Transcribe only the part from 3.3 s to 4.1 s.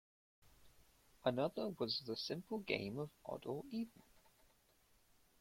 or even.